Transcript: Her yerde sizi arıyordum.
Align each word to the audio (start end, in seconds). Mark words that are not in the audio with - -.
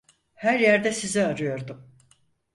Her 0.33 0.59
yerde 0.59 0.91
sizi 0.93 1.25
arıyordum. 1.25 1.95